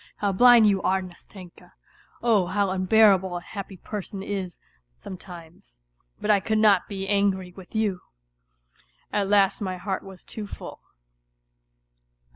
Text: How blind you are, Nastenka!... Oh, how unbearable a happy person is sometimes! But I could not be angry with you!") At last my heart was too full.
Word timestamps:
How 0.17 0.31
blind 0.31 0.65
you 0.65 0.81
are, 0.81 0.99
Nastenka!... 0.99 1.73
Oh, 2.23 2.47
how 2.47 2.71
unbearable 2.71 3.37
a 3.37 3.41
happy 3.41 3.77
person 3.77 4.23
is 4.23 4.57
sometimes! 4.97 5.77
But 6.19 6.31
I 6.31 6.39
could 6.39 6.57
not 6.57 6.87
be 6.89 7.07
angry 7.07 7.51
with 7.55 7.75
you!") 7.75 8.01
At 9.13 9.29
last 9.29 9.61
my 9.61 9.77
heart 9.77 10.01
was 10.01 10.23
too 10.23 10.47
full. 10.47 10.79